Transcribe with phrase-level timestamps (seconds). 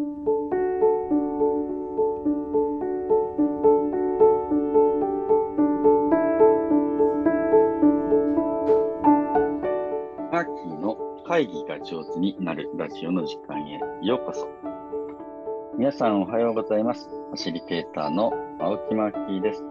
[0.00, 14.48] マーキーの会議が上手になるラジオの時間へようこそ。
[15.76, 17.10] 皆さんおはようございます。
[17.10, 19.62] ファシリテーターの青木マーキーです。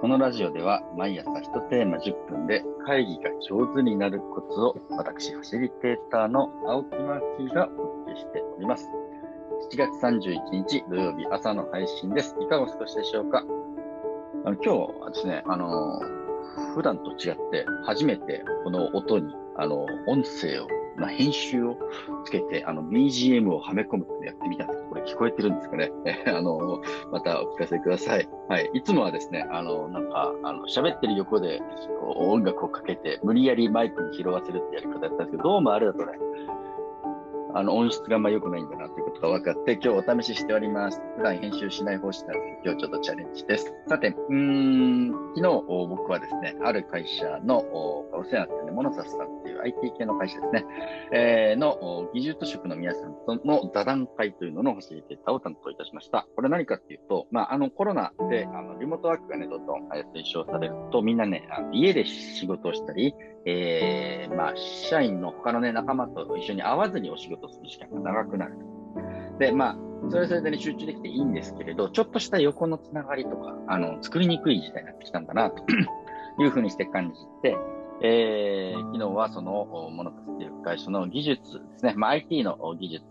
[0.00, 8.88] このラジオでは毎朝1テーマ10分で会議が上手になるコツを私、ファシリテーターの青木マーキーがお届けしてります。
[9.72, 12.36] 7月31日土曜日朝の配信です。
[12.40, 13.44] いかがお過ごしでしょうか？
[14.44, 16.00] あの今日はですね、あの
[16.74, 21.76] 普段と違って初めてこの音にあの音声を、まあ、編集を
[22.24, 25.90] つけてあの BGM をはめ込むってやってみたんですこれ聞こえてるんですかね？
[26.26, 28.28] あのまたお聞かせください。
[28.48, 28.70] はい。
[28.74, 31.62] いつもはですね、あの、なんか、あの、喋ってる横で
[32.16, 36.12] 音楽をかけて無理やりマイクに拾わせるってやり方やったんですけど、どうもあれだとね、
[37.54, 41.00] あの、音質があんま良くないんだなということが分かって、今日お試ししております。
[41.16, 43.74] 普段編集しない方針なんですけど、今日ちょっとチャレンジです。
[43.88, 50.64] さて、うん、昨日僕はですね、ある会社のお世話になっているモノサスさんっていう IT 系の会社ですね、
[51.12, 56.26] えー、の技術職の皆さんの座談会というののファシリテーターを担当いたしました。
[56.36, 63.14] これ何かっていうと、まあ、あのコロナであのリモートワークがね、どんどん推奨されると、みんなね、あの家で仕事をしたり、
[63.46, 68.54] えー、まあ、社員の他のね、仲間と一緒に会わずにお仕事する時間が長くなる。
[69.38, 69.76] で、まあ、
[70.08, 75.64] それはそれでね、集中できていいんですけれど、ちょっとした横のつながりとか、あの、作りにくい時代になってきたんだな、と
[76.42, 77.56] いうふうにして感じて、
[78.02, 83.04] えー、昨日はそのモノタスという会社の技術ですね、まあ、IT の技術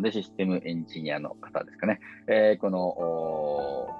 [0.00, 2.94] でシステムエンジニアの方ですかね、えー、この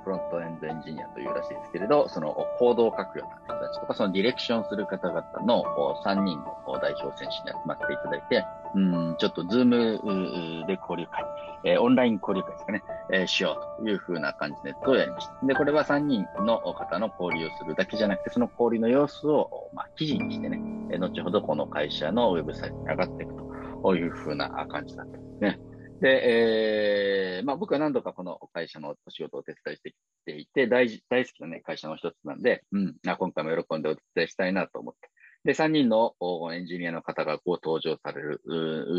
[0.05, 5.64] フロントエンドエンジニアというらしいですけれど、そのコードを書くような人たちとか、そのディレクションする方々の
[6.05, 8.44] 3人の代表選手に集まっていただいて、
[8.75, 11.25] うん、ちょっと Zoom で交流会、
[11.64, 15.47] えー、オンライン交流会ですかね、えー、しようというふうな感じでネットをやりました。
[15.47, 20.60] で、これは3人の方の交流をするだけじゃなくて、その交流の様子を、まあ、記事にしてね、
[20.91, 23.34] えー、後ほどこの会社のウェブサイトに上がっていく
[23.82, 25.60] というふうな感じだったんですね。
[26.00, 29.94] で、えー、まあ僕は何度かこの会社のお仕事をお手伝いしてき
[30.27, 35.09] ていて、大大好きなね、会社の一つなんで、うん、今回も喜んでお手伝いしたいなと思って
[35.44, 36.15] で、3人の
[36.53, 38.41] エンジニアの方がこう登場される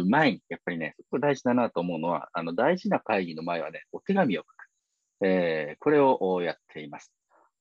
[0.07, 5.25] 前に、やっぱりね、そこ大事だなと思うのは、あの大事な会議の前はね、お手紙を書く。
[5.25, 7.11] えー、これをやっています。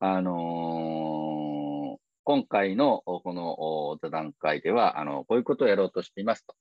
[0.01, 6.55] あのー、今回のこの座談会では、あの、こういうことをやろうとしていますと。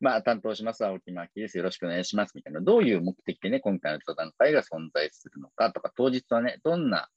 [0.00, 1.56] まあ、担当します、青木真希です。
[1.56, 2.32] よろしくお願いします。
[2.36, 7.08] みたいな、どういう目的でね、今回の座談会が存在するのかとか、当日はね、どんな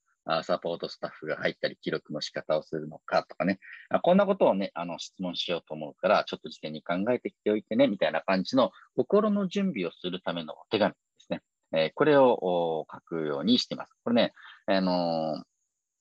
[0.44, 3.60] サポートスタッフが入ったり、記録の仕方をするのかとかね、
[4.04, 11.42] こんなことをね、あの質問しようと思うから、ちょっと事前に考えてきておいてね、みたいな感じの心の準備をするためのお手紙ですね。
[11.74, 13.94] えー、これを書くようにしています。
[14.04, 14.34] これね、
[14.66, 15.44] あの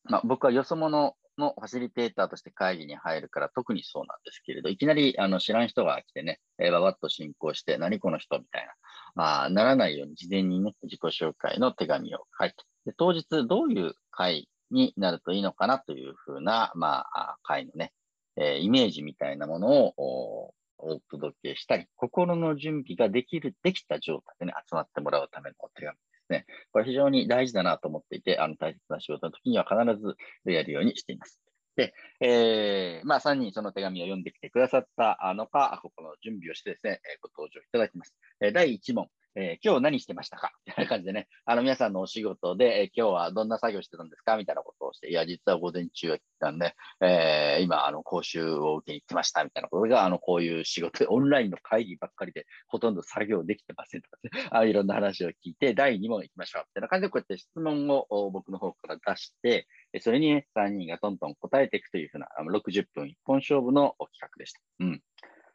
[0.09, 8.72] ー、まあ、僕はよそ者のファシリテーターとして会議に入るから特にそうなんですけれど、いきなりあの知らん人が来てね、えー、ばばっと進行して、何この人みたいな、
[9.15, 17.92] まあ、ならないように事前にね、自己紹介の手紙を書いて、で当日どういう会になるといいのかなというふうな、まあ、会のね、
[18.36, 26.47] えー、イメージみたいなものをお届けしたり、心の準備ができる、できた状態でね、集まってもらうためのお手紙ですね。
[26.72, 31.41] これ非常に大事だなと思っていて、あの、大切な仕事の時には必ずやるようにしています。
[31.76, 38.14] で、えー、まあ、3人その手紙を読んできてくださったのか、ここの準備をしてですね、ご登場いただきます。
[38.53, 39.08] 第1問、
[39.38, 40.52] えー、今日何してましたか？
[40.66, 44.38] みたいな感じでね、あの皆さんのお仕事で、えー、今日はどんな作業してたんですか？
[44.38, 56.62] みたいなことをして、いや、実は午前中は来たんで、えー、今、あの、講習を受けに来てましたみたいなことが、あの、こういう仕事で、オンラインの会議ばっかりで、ほとんど作業できてませんとか、ね、 あいろんな話を聞いて、第2問行きましょう。
[56.68, 59.66] みたいな感じで、こうやって質問を僕の方から出して、
[60.00, 64.60] それに、ね、3人がトントン答えていくというふうな、あの60分一本勝負の企画でした。
[64.80, 65.03] うん。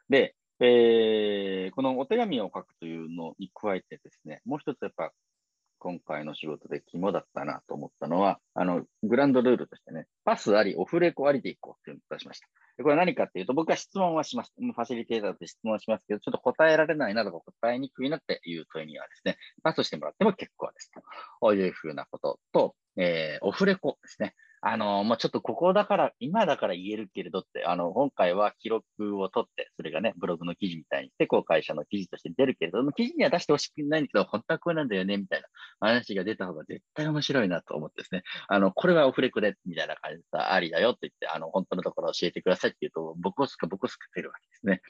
[0.09, 5.11] で、えー、このお手紙を書くというのに加えてですね、もう一つやっぱ
[5.79, 12.47] 今回の仕事で肝だったなと思ったのは、あの、グランドルールとしてね、パスあり、オフレコありでいこうっていうのを出しました。
[12.83, 14.53] これ何かっていうと、僕は質問はします。
[14.55, 20.91] ファシリテーターと質問しますけど、ちょっと答えられないなとか答えにくいなっていう問いにはですね、パスしてもらっても結構です。
[21.41, 24.35] というふうなことと、えー、オフレコですね。
[24.63, 35.47] あの、まあ、ちょっとここだから、今だから言えるけれどって、あの、今回は記録を取って、それがね、ブログの記事みたいにして、こう会社の記事として出るけれども、記事には出してほしくないんだけど、本当はこれなんだよね、みたいな
[35.79, 44.81] 話が出た方が絶対面白いなと思ってですね、あの、これはオフレコで、みたいな感じでありだよって言って、あの、本当のところ教えてくださいって言うと、僕をすか僕をすか出るわけですね。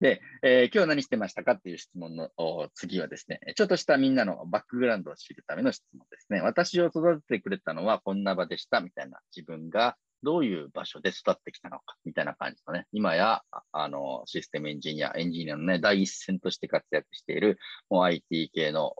[0.00, 2.30] で、えー、今日何してましたかっていう質問の
[2.74, 6.40] 次はですね、ちょっとしたみんなのバックグラウンドを知るための質問ですね。
[6.40, 13.42] 私を育ててくれたのはこんな場でしたみたいな自分がどういう場所で育ってきたのかみたいな感じのね、今や
[13.72, 17.58] あのシステムエンジニア、エンジニアのね、第一線として活躍している
[17.88, 18.92] もう IT 系の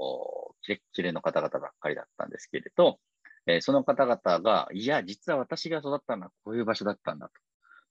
[0.62, 2.98] キレッキレの方々ばっかりだったんですけれど、
[3.46, 7.32] えー、その方々が、いや、実は私が育ったのはこういう場所だったんだと。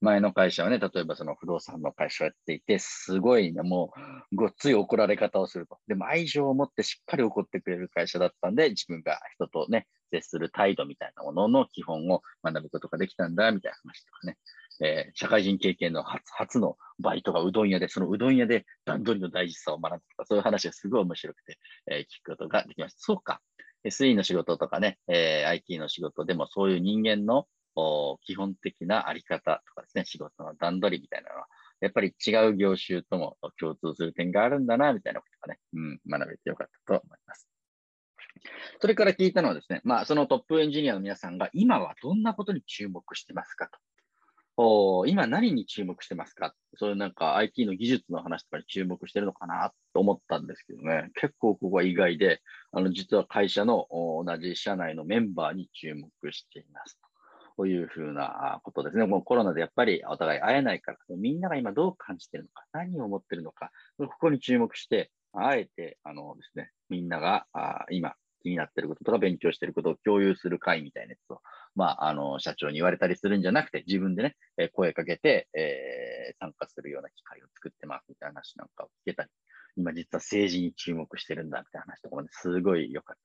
[0.04, 3.92] 前の会社はね、例えばその不動産の会社をやっていて、すごいね、も
[4.32, 5.78] うごっつい怒られ方をすると。
[5.88, 14.36] でも愛情を持ってしっかり怒ってくれる会社だったんで、自分が人とね、接する態度みたいなものの基本を学ぶことができたんだ、みたいな話とかね。
[14.82, 21.58] えー、社会人経験の初初のバイトがうどん屋で、そのうどん屋で段取りの大事さを学んだとか、そういう話がすごい面白くて、
[21.90, 23.00] えー、聞くことができました。
[23.00, 23.40] そうか。
[23.84, 27.46] SE の仕事とかね、えー、IT の仕事でもそういう人間の
[28.22, 31.46] 基本的なあり方とかですね、仕事の段取りみたいなのは、
[31.80, 37.48] やっぱり違う業種とも共通する点があるんだな、みたいなことがね、うん、学べてよかったと思います。
[38.80, 43.78] それから聞いたのはですね、まあ、そのトップエンジニアの皆さんが今はどんなことに注目してますかと。
[44.56, 46.54] お今何に注目してますか？
[46.76, 51.10] そういうなんか IT の技術の話とかに注目してるのかなと思ったんですけどね。
[51.20, 52.40] 結構ここは意外で、
[52.70, 57.00] あの、実は会社の同じ社内のメンバーに注目しています。
[57.56, 59.06] というふうなことですね。
[59.06, 68.14] もうコロナでやっぱりお互い会えないから、みんなが今どう感じてるのか、何を思ってるのか、ここに注目して、あえて、あのですね、みんながあ今
[68.44, 71.40] 気になってることとか勉強してることを共有する会みたいなやつを、
[71.74, 79.30] まあ、あの、社長に言われたりするんじゃなくて、自分でね、え声かけて、えー、参加するような機会を作ってますみたいな話なんかを聞けたり、
[79.76, 83.23] 今実は政治に注目してるんだみたいな話とかもね、すごい良かった。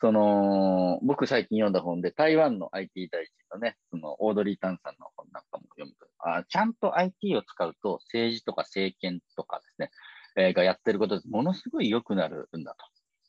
[0.00, 9.90] その、僕最近読んだ本で、台湾の IT 大臣のね、その、オードリー・タンさんの本なんかも読むと、あちゃんと IT を使うと、政治とか政権とかですね、
[10.36, 12.84] えー、がやってることでものすごい良くなるんだと。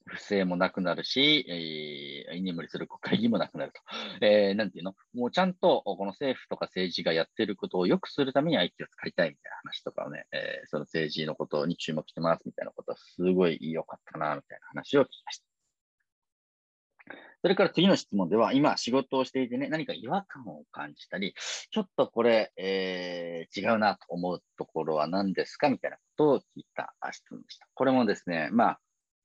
[0.10, 3.82] 不正もなくなるし、えー、居眠りする国会議員もなくなると。
[4.26, 4.96] えー、なんていうの？
[5.14, 15.49] もうちゃんと、この政府とか政治がやってることを良くするために IT を使いたいみたいな話とかをね、えー、その政治のことに注目してますみたいなことはすごい良かったな、みたいな話を聞きました。
[17.42, 21.34] それから次の質問では、今仕事をしていてね、何か違和感を感じたり、
[21.72, 27.68] ちょっとこれ、えー、違うなと思うところは何ですかみたいなことを聞いた質問でした。
[27.74, 28.80] これもですね、まあ、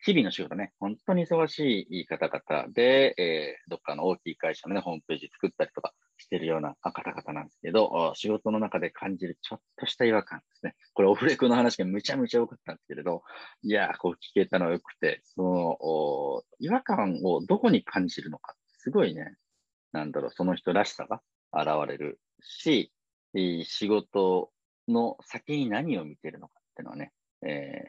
[0.05, 10.74] 日々の仕事ね、本当に忙しい方々で、えー、どっかの大きい会社のね、ホームページ作ったりとかしてるような方々なんですけど、仕事の中で感じるちょっとした違和感ですね。
[10.95, 13.23] これオフレコの話がむちゃむちゃ多かったんですけれど、
[13.63, 19.35] いやこう聞けたのは良くて、その、違和感をどこに感じるのか、すごいね、
[19.93, 21.21] なんだろう、その人らしさが
[21.53, 22.93] 現れるし、
[23.65, 24.51] 仕事
[24.89, 27.13] の先に何を見てるのかっていうのはね、
[27.43, 27.81] え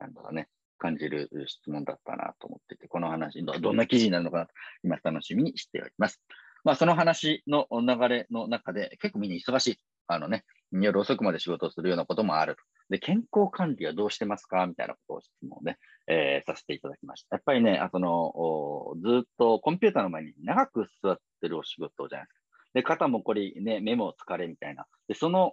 [0.00, 0.48] なんだろうね、
[0.78, 4.52] 感じる質問だったなと思ってて、この話ど、どんな記事になるのかなと、
[4.82, 6.20] 今楽しみにしております。
[6.64, 9.78] まあ、その話の流れの中で、結構みんな忙しい。
[10.08, 12.62] あのね、夜遅くまで仕事をするようなこともあると。
[12.88, 14.66] で、健康管理はどうしてますか？
[14.66, 17.34] みたいなことを質問ね、えー、させていただきました。
[17.34, 22.40] やっぱりね、あその、ずっとコンピューターの前に長く座ってるお仕事じゃないですか。
[22.74, 24.86] で、肩もこり、ね、目も疲れみたいな。
[25.08, 25.52] で、その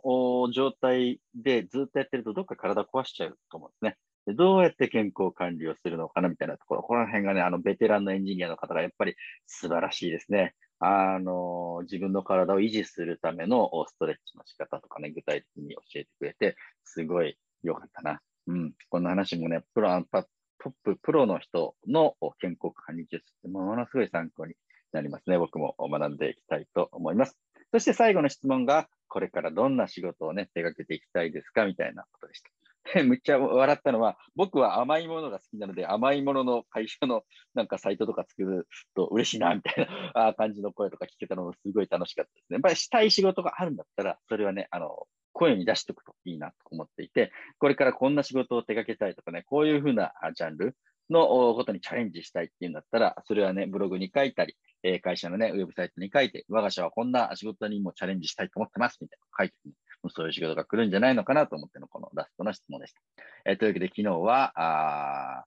[0.54, 3.98] 状態でずっとやってると、どっか体壊しちゃうと思うんですね。
[4.26, 6.30] でどうやって健康管理をするのかな？
[6.30, 9.16] みたいなところ、この辺がね、あの、ベテランのエンジニアの方がやっぱり
[9.48, 10.54] 素晴らしいですね。
[10.86, 18.22] あの、自分の体を維持するためのストレッチの仕方とかね、具体的に教えてくれて、すごい良かったな。
[18.48, 18.74] うん。
[18.90, 24.56] こんな話もね、プロ、トップ、プロの人の健康管理術ってものすごい参考に
[24.92, 25.38] なりますね。
[25.38, 27.38] 僕も学んでいきたいと思います。
[27.72, 31.66] そして最後の質問が、これからどんな仕事をね、手掛けていきたいですか？
[31.66, 32.63] みたいなことでした。
[33.06, 37.24] むっちゃ笑ったのは、僕は甘いものが好きなので、甘いものの会社の
[37.54, 42.56] なんかサイトとか作ると嬉しいな、みたいな 感じの声とか聞けたのもすごい楽しかったですね。
[42.56, 50.76] やっぱりしたい仕事があるんだったら、それはね、あの、声に出しておくといいなと思っていて、これからこんな仕事を手掛けたいとかね、こういうふうなジャンル
[51.10, 59.56] のことにチャレンジしたいっていうんだったら、それはね、ブログに書いたり、え会社のね、ウェブサイトに書いて、我が社はこんな仕事にもチャレンジしたいと思ってます、みたいな書いて、
[60.10, 63.02] そういう仕事が来るんじゃないのかなと思ってのこのラストの質問でした。
[63.46, 64.54] えー、というわけで昨日は、
[65.40, 65.46] あ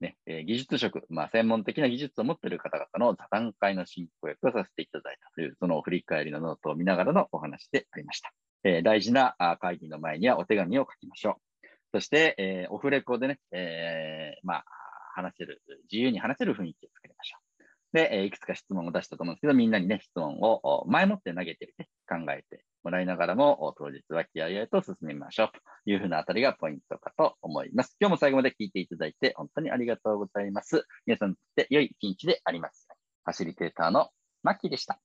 [0.00, 8.32] ね、えー、技術職、まあ、専門的な技術を持っている方々の座談会の進行役をさせていただいたという、その振り返りのノートを見ながらのお話でありました。
[8.64, 11.66] えー、大事な会議の前にはお手紙を書きましょう。
[11.92, 14.64] そして、えー、オフレコでね、え、まあ、
[15.14, 17.45] 話せる、自由に話せる雰囲気を作りましょう。
[17.96, 27.96] で、えいくつか質問を出したと思うんですけど、みんなにね、質問を前もって投げてね考えてもらいながらも、当日は気合いと進みましょうというふうなあたりがポイントかと思います。
[27.98, 30.84] 今日も最後まで聞いていただいて本当にありがとうございます。
[31.06, 32.86] 皆さんにとって良い一日であります。
[33.24, 34.10] ファシリテーターの
[34.42, 35.00] マッキーでした。